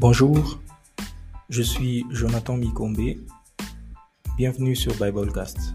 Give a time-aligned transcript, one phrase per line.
[0.00, 0.58] Bonjour,
[1.50, 3.18] je suis Jonathan Mikombe.
[4.38, 5.74] Bienvenue sur Biblecast.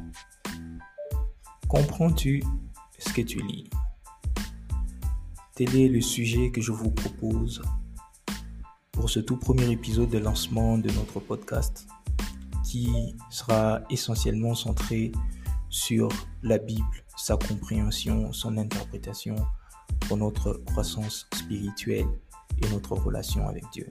[1.68, 2.41] Comprends-tu
[2.98, 3.70] ce que tu lis?
[5.54, 7.62] Tel est le sujet que je vous propose
[8.94, 11.86] pour ce tout premier épisode de lancement de notre podcast
[12.64, 15.12] qui sera essentiellement centré
[15.70, 16.10] sur
[16.42, 19.35] la Bible, sa compréhension, son interprétation
[20.07, 22.07] pour notre croissance spirituelle
[22.63, 23.88] et notre relation avec Dieu.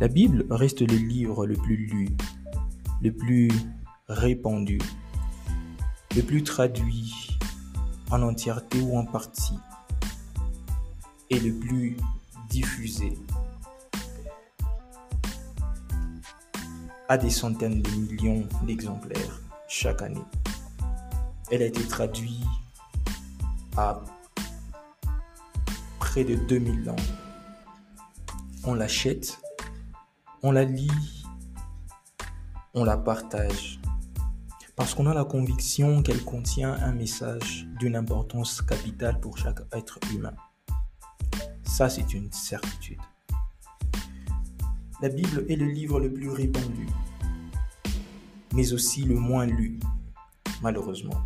[0.00, 2.08] La Bible reste le livre le plus lu,
[3.02, 3.50] le plus
[4.08, 4.78] répandu,
[6.16, 7.38] le plus traduit
[8.10, 9.58] en entièreté ou en partie,
[11.28, 11.98] et le plus
[12.48, 13.12] diffusé
[17.10, 20.24] à des centaines de millions d'exemplaires chaque année.
[21.50, 22.46] Elle a été traduite
[23.76, 24.00] à
[25.98, 26.98] près de 2000 langues.
[28.64, 29.38] On l'achète
[30.42, 31.24] on la lit,
[32.72, 33.78] on la partage,
[34.74, 39.98] parce qu'on a la conviction qu'elle contient un message d'une importance capitale pour chaque être
[40.14, 40.34] humain.
[41.64, 43.00] Ça, c'est une certitude.
[45.02, 46.88] La Bible est le livre le plus répandu,
[48.54, 49.78] mais aussi le moins lu,
[50.62, 51.22] malheureusement.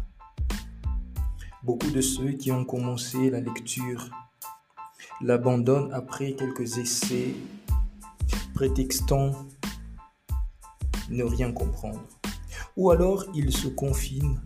[1.62, 4.10] Beaucoup de ceux qui ont commencé la lecture
[5.20, 7.34] l'abandonnent après quelques essais
[8.54, 9.32] prétextant
[11.10, 12.06] ne rien comprendre.
[12.76, 14.40] Ou alors il se confine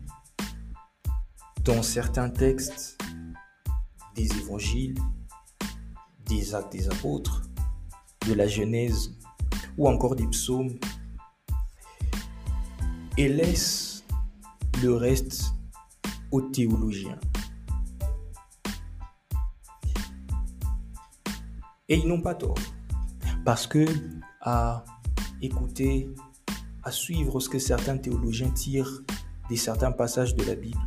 [1.65, 2.99] dans certains textes
[4.15, 4.99] des évangiles,
[6.27, 7.43] des actes des apôtres,
[8.27, 9.15] de la Genèse
[9.77, 10.79] ou encore des psaumes
[13.17, 14.05] et laisse
[14.83, 15.53] le reste
[16.31, 17.19] aux théologiens.
[21.89, 22.59] Et ils n'ont pas tort.
[23.45, 23.87] Parce que
[24.41, 24.85] à
[25.41, 26.11] écouter,
[26.83, 29.03] à suivre ce que certains théologiens tirent
[29.51, 30.79] de certains passages de la Bible,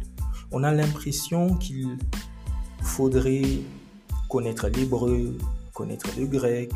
[0.52, 1.98] on a l'impression qu'il
[2.82, 3.62] faudrait
[4.30, 5.38] connaître l'hébreu,
[5.74, 6.72] connaître le grec,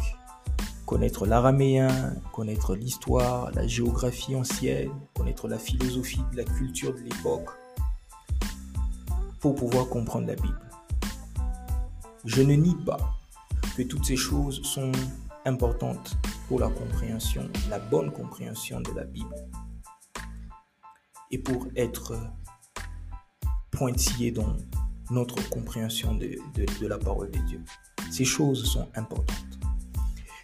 [0.85, 7.49] connaître l'araméen, connaître l'histoire, la géographie ancienne, connaître la philosophie la culture de l'époque
[9.39, 10.59] pour pouvoir comprendre la Bible.
[12.25, 13.15] Je ne nie pas
[13.77, 14.91] que toutes ces choses sont
[15.45, 16.17] importante
[16.47, 19.35] pour la compréhension, la bonne compréhension de la Bible.
[21.31, 22.13] Et pour être
[23.71, 24.55] pointillé dans
[25.11, 27.61] notre compréhension de, de, la parole de Dieu.
[28.09, 29.59] Ces choses sont importantes.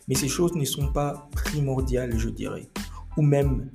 [0.08, 2.70] Mais ces choses ne sont pas primordiales, je dirais,
[3.18, 3.72] ou même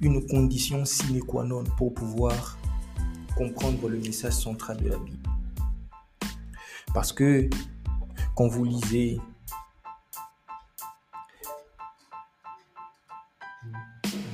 [0.00, 2.58] une condition sine qua non pour pouvoir
[3.36, 5.28] comprendre le message central de la Bible.
[6.92, 7.50] Parce que
[8.36, 9.20] quand vous lisez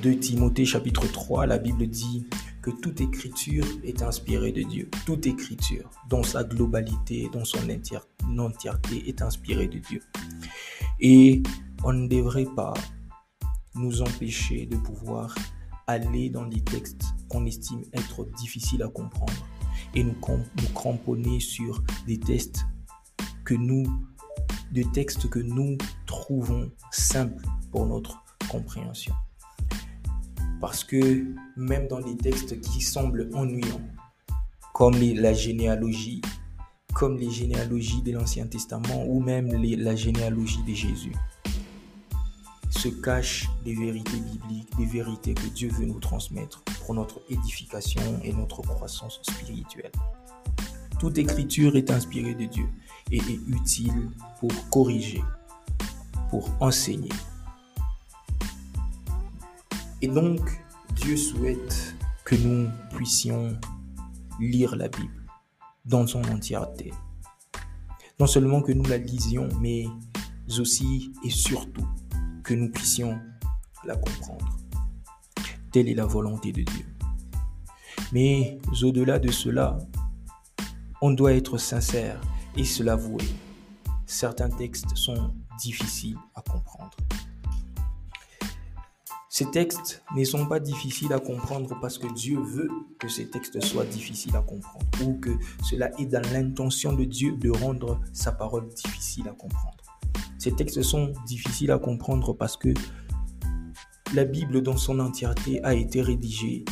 [0.01, 2.25] de Timothée chapitre 3, la Bible dit
[2.63, 4.89] que toute écriture est inspirée de Dieu.
[5.05, 7.59] Toute écriture, dans sa globalité, dans son
[8.37, 10.01] entièreté, est inspirée de Dieu.
[10.99, 11.43] Et
[11.83, 12.73] on ne devrait pas
[13.75, 15.35] nous empêcher de pouvoir
[15.85, 19.47] aller dans des textes qu'on estime être difficiles à comprendre
[19.93, 20.15] et nous,
[20.73, 22.65] cramponner sur des textes
[24.71, 29.13] des textes que nous trouvons simples pour notre compréhension.
[30.61, 31.25] Parce que
[31.57, 33.81] même dans des textes qui semblent ennuyants,
[34.73, 36.21] comme la généalogie,
[36.93, 41.13] comme les généalogies de l'Ancien Testament ou même la généalogie de Jésus,
[42.69, 48.01] se cachent des vérités bibliques, des vérités que Dieu veut nous transmettre pour notre édification
[48.23, 49.91] et notre croissance spirituelle.
[50.99, 52.69] Toute écriture est inspirée de Dieu
[53.11, 55.23] et est utile pour corriger,
[56.29, 57.09] pour enseigner,
[60.01, 60.39] et donc,
[60.95, 61.95] Dieu souhaite
[62.25, 63.57] que nous puissions
[64.39, 65.25] lire la Bible
[65.85, 66.91] dans son entièreté.
[68.19, 69.85] Non seulement que nous la lisions, mais
[70.59, 71.87] aussi et surtout
[72.43, 73.19] que nous puissions
[73.85, 74.57] la comprendre.
[75.71, 76.85] Telle est la volonté de Dieu.
[78.11, 79.77] Mais au-delà de cela,
[81.01, 82.19] on doit être sincère
[82.57, 83.23] et se l'avouer.
[84.05, 86.97] Certains textes sont difficiles à comprendre.
[89.41, 93.59] Ces textes ne sont pas difficiles à comprendre parce que Dieu veut que ces textes
[93.59, 95.31] soient difficiles à comprendre ou que
[95.63, 99.77] cela est dans l'intention de Dieu de rendre sa parole difficile à comprendre.
[100.37, 102.71] Ces textes sont difficiles à comprendre parce que
[104.13, 106.63] la Bible dans son entièreté a été rédigée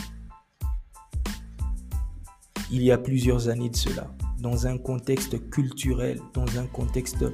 [2.70, 7.26] il y a plusieurs années de cela, dans un contexte culturel, dans un contexte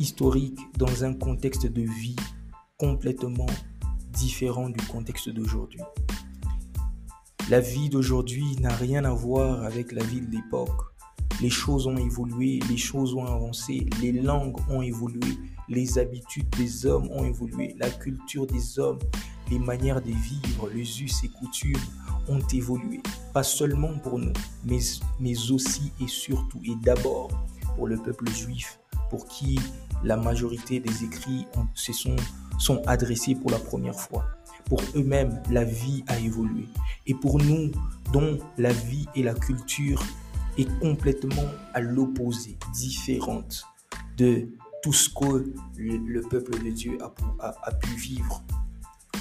[0.00, 2.16] historique dans un contexte de vie
[2.78, 3.46] complètement
[4.18, 5.80] différent du contexte d'aujourd'hui.
[7.48, 10.92] La vie d'aujourd'hui n'a rien à voir avec la vie de l'époque.
[11.40, 15.38] Les choses ont évolué, les choses ont avancé, les langues ont évolué,
[15.68, 18.98] les habitudes des hommes ont évolué, la culture des hommes,
[19.50, 21.80] les manières de vivre, les us et coutumes
[22.28, 23.00] ont évolué.
[23.32, 24.32] Pas seulement pour nous,
[24.64, 24.80] mais,
[25.20, 27.28] mais aussi et surtout et d'abord
[27.76, 28.80] pour le peuple juif,
[29.10, 29.60] pour qui
[30.02, 32.16] la majorité des écrits se sont,
[32.58, 34.26] sont adressés pour la première fois.
[34.66, 36.66] Pour eux-mêmes, la vie a évolué.
[37.06, 37.70] Et pour nous,
[38.12, 40.02] dont la vie et la culture
[40.58, 43.64] est complètement à l'opposé, différente
[44.16, 44.48] de
[44.82, 48.42] tout ce que le, peuple de Dieu a, a pu vivre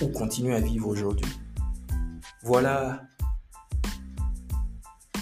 [0.01, 1.31] ou continue à vivre aujourd'hui.
[2.43, 3.03] Voilà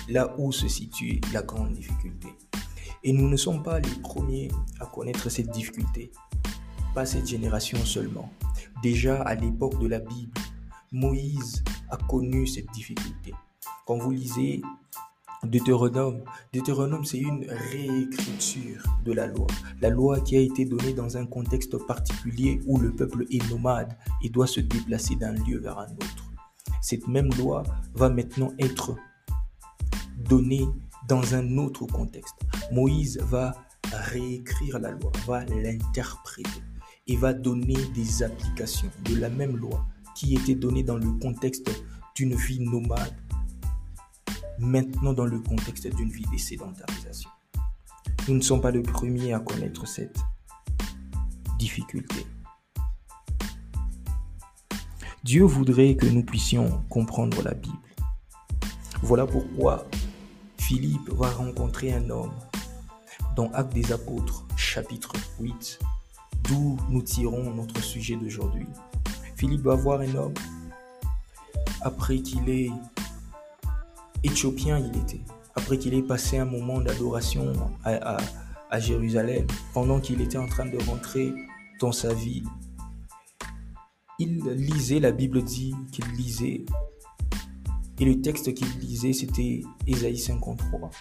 [0.09, 2.29] là où se situe la grande difficulté.
[3.03, 6.11] Et nous ne sommes pas les premiers à connaître cette difficulté,
[6.95, 8.31] pas cette génération seulement.
[8.81, 10.31] Déjà à l'époque de la Bible,
[10.93, 13.33] Moïse a connu cette difficulté.
[13.85, 14.61] Quand vous lisez
[15.43, 19.45] Deutéronome, Deutéronome c'est une réécriture de la loi.
[19.81, 23.95] La loi qui a été donnée dans un contexte particulier où le peuple est nomade
[24.23, 26.31] et doit se déplacer d'un lieu vers un autre.
[26.81, 27.63] Cette même loi
[27.93, 28.95] va maintenant être
[30.29, 30.65] donnée
[31.09, 32.35] dans un autre contexte.
[32.71, 33.53] Moïse va
[33.91, 36.63] réécrire la loi, va l'interpréter
[37.07, 39.85] et va donner des applications de la même loi
[40.15, 41.69] qui était donnée dans le contexte
[42.15, 43.13] d'une vie nomade,
[44.57, 47.29] maintenant dans le contexte d'une vie de sédentarisation.
[48.27, 50.17] Nous ne sommes pas les premiers à connaître cette
[51.59, 52.25] difficulté.
[55.23, 57.77] Dieu voudrait que nous puissions comprendre la Bible.
[59.01, 59.87] Voilà pourquoi
[60.57, 62.33] Philippe va rencontrer un homme
[63.35, 65.79] dans Actes des Apôtres, chapitre 8,
[66.47, 68.67] d'où nous tirons notre sujet d'aujourd'hui.
[69.35, 70.33] Philippe va voir un homme
[71.81, 72.71] après qu'il est
[74.23, 75.21] éthiopien, il était,
[75.55, 77.53] après qu'il ait passé un moment d'adoration
[77.83, 78.17] à,
[78.79, 81.33] Jérusalem, pendant qu'il était en train de rentrer
[81.79, 82.47] dans sa ville.
[84.19, 86.65] Il lisait, la Bible dit qu'il lisait
[87.99, 90.91] et le texte qu'il lisait, c'était Ésaïe 53.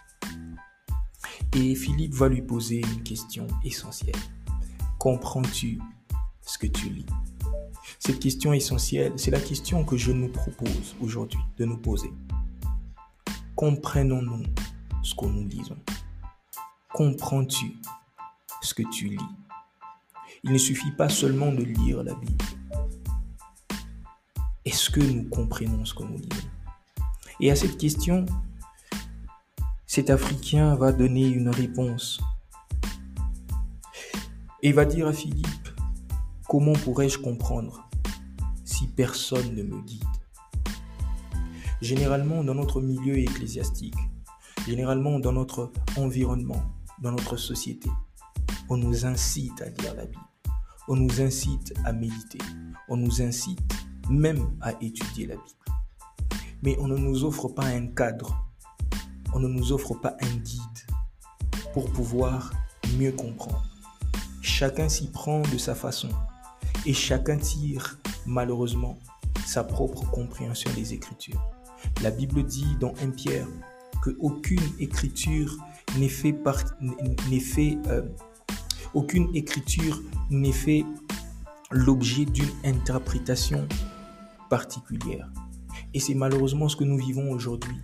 [1.57, 4.15] Et Philippe va lui poser une question essentielle.
[5.05, 5.79] Comprends-tu
[6.41, 7.05] ce que tu lis?
[7.99, 12.11] Cette question essentielle, c'est la question que je nous propose aujourd'hui de nous poser.
[13.55, 14.45] Comprenons-nous
[15.03, 15.77] ce que nous lisons
[16.95, 17.77] Comprends-tu
[18.63, 19.29] ce que tu lis?
[20.43, 22.45] Il ne suffit pas seulement de lire la Bible.
[24.65, 26.49] Est-ce que nous comprenons ce que nous lisons?
[27.41, 28.25] Et à cette question,
[29.87, 32.23] cet Africain va donner une réponse.
[34.65, 35.69] Et va dire à Philippe,
[36.49, 37.89] comment pourrais-je comprendre
[38.65, 40.03] si personne ne me guide?
[41.81, 43.95] Généralement, dans notre milieu ecclésiastique,
[44.67, 46.63] généralement dans notre environnement,
[47.01, 47.89] dans notre société,
[48.69, 50.19] on nous incite à lire la Bible,
[50.89, 52.39] on nous incite à méditer,
[52.89, 53.61] on nous incite
[54.11, 55.65] même à étudier la Bible
[56.65, 58.43] mais on ne nous offre pas un cadre,
[59.35, 60.61] on ne nous offre pas un guide
[61.75, 62.51] pour pouvoir
[62.99, 63.74] mieux comprendre.
[64.47, 66.11] Chacun s'y prend de sa façon
[66.85, 68.99] et chacun tire malheureusement
[69.47, 71.43] sa propre compréhension des Écritures.
[72.03, 73.49] La Bible dit dans 1 Pierre
[74.03, 75.57] que aucune écriture
[75.99, 76.37] n'est fait,
[77.87, 78.03] euh,
[78.93, 80.85] aucune écriture n'est fait
[81.71, 83.67] l'objet d'une interprétation
[84.51, 85.33] particulière.
[85.95, 87.81] Et c'est malheureusement ce que nous vivons aujourd'hui.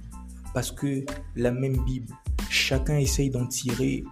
[0.53, 2.13] Parce que la même Bible,
[2.51, 4.05] chacun essaye d'en tirer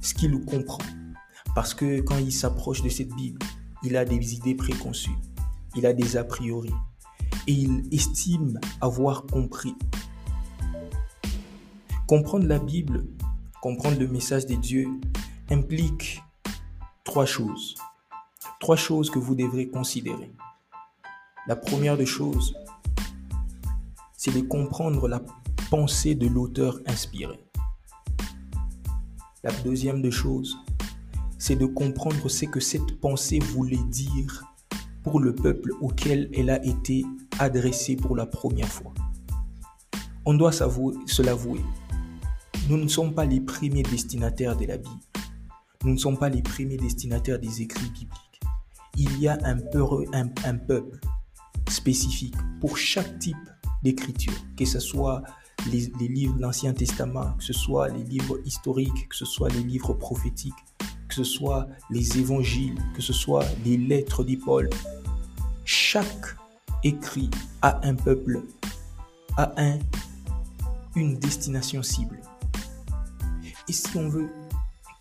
[0.00, 0.78] ce qu'il comprend.
[1.54, 3.40] Parce que quand il s'approche de cette Bible,
[3.82, 5.16] il a des idées préconçues,
[5.74, 6.72] il a des a priori,
[7.46, 9.74] et il estime avoir compris.
[12.06, 13.06] Comprendre la Bible,
[13.62, 14.88] comprendre le message de Dieu,
[15.50, 16.22] implique
[17.04, 17.74] trois choses.
[18.60, 20.32] Trois choses que vous devrez considérer.
[21.46, 22.54] La première des choses,
[24.16, 25.22] c'est de comprendre la
[25.70, 27.40] pensée de l'auteur inspiré.
[29.42, 30.58] La deuxième des choses,
[31.40, 34.44] c'est de comprendre ce que cette pensée voulait dire
[35.02, 37.04] pour le peuple auquel elle a été
[37.38, 38.92] adressée pour la première fois.
[40.26, 41.62] On doit se l'avouer.
[42.68, 45.00] Nous ne sommes pas les premiers destinataires de la Bible.
[45.82, 48.40] Nous ne sommes pas les premiers destinataires des écrits bibliques.
[48.98, 49.56] Il y a un,
[50.58, 51.00] peuple
[51.70, 53.36] spécifique pour chaque type
[53.82, 55.22] d'écriture, que ce soit
[55.72, 59.62] les, livres de l'Ancien Testament, que ce soit les livres historiques, que ce soit les
[59.62, 60.52] livres prophétiques.
[61.10, 64.70] Que ce soit les évangiles, que ce soit les lettres des Paul,
[65.64, 66.36] chaque
[66.84, 67.28] écrit
[67.62, 68.42] a un peuple,
[69.36, 69.80] a un,
[70.94, 72.20] une destination cible.
[73.68, 74.30] Et si on veut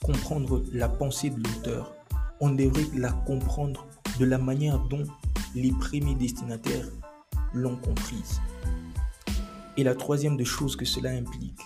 [0.03, 1.93] comprendre la pensée de l'auteur,
[2.39, 3.85] on devrait la comprendre
[4.19, 5.03] de la manière dont
[5.53, 6.87] les premiers destinataires
[7.53, 8.41] l'ont comprise.
[9.77, 11.61] Et la troisième des choses que cela implique,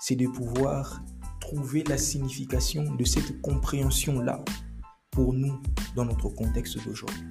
[0.00, 1.00] c'est de pouvoir
[1.46, 4.44] trouver la signification de cette compréhension-là
[5.12, 5.62] pour nous
[5.94, 7.22] dans notre contexte d'aujourd'hui.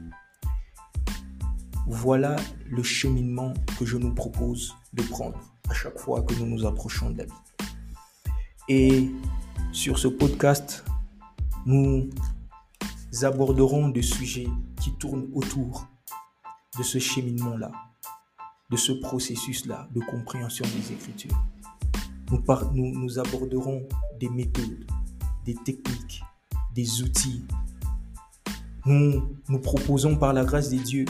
[1.86, 2.38] Voilà
[2.70, 5.38] le cheminement que je nous propose de prendre
[5.70, 7.38] à chaque fois que nous nous approchons de la Bible.
[8.70, 9.12] Et
[9.74, 10.86] sur ce podcast,
[11.66, 12.10] nous
[13.22, 14.48] aborderons des sujets
[14.82, 15.88] qui tournent autour
[16.78, 17.72] de ce cheminement-là,
[18.72, 21.38] de ce processus-là de compréhension des Écritures.
[22.32, 23.88] Nous, aborderons
[24.20, 24.86] des méthodes,
[25.46, 26.24] des techniques,
[26.74, 27.46] des outils.
[28.86, 31.06] Nous nous proposons par la grâce de Dieu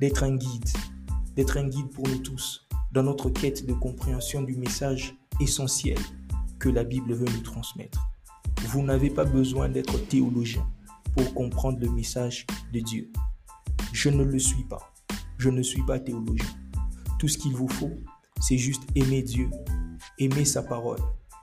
[0.00, 0.68] d'être un guide,
[1.36, 5.98] d'être un guide pour nous tous dans notre quête de compréhension du message essentiel
[6.58, 8.00] que la Bible veut nous transmettre.
[8.68, 10.66] Vous n'avez pas besoin d'être théologien
[11.16, 13.10] pour comprendre le message de Dieu.
[13.92, 14.92] Je ne le suis pas.
[15.38, 16.46] Je ne suis pas théologien.
[17.18, 17.92] Tout ce qu'il vous faut,
[18.42, 19.48] c'est juste aimer Dieu,
[20.18, 20.98] aimer sa parole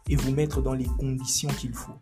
[0.09, 1.93] et vous mettre dans les conditions qu'il faut,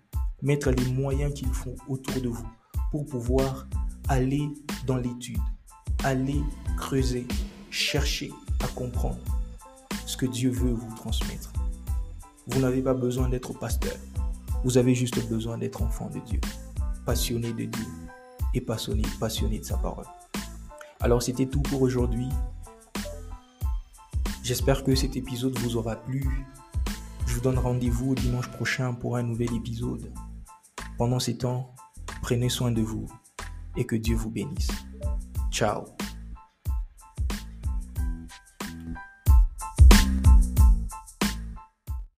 [0.42, 2.48] mettre les moyens qu'il faut autour de vous
[2.90, 3.68] pour pouvoir
[4.08, 4.50] aller
[4.88, 5.38] dans l'étude,
[6.04, 6.42] aller
[6.78, 7.28] creuser,
[7.70, 8.32] chercher
[8.64, 9.20] à comprendre
[10.08, 11.54] ce que Dieu veut vous transmettre.
[12.48, 13.96] Vous n'avez pas besoin d'être pasteur.
[14.64, 16.42] Vous avez juste besoin d'être enfant de Dieu,
[17.06, 17.86] passionné de Dieu
[18.56, 20.06] et passionné, passionné de sa parole.
[21.02, 22.30] Alors c'était tout pour aujourd'hui.
[24.48, 26.24] J'espère que cet épisode vous aura plu.
[27.26, 30.14] Je vous donne rendez-vous dimanche prochain pour un nouvel épisode.
[30.98, 31.76] Pendant ces temps,
[32.22, 33.08] prenez soin de vous
[33.76, 34.70] et que Dieu vous bénisse.
[35.52, 35.84] Ciao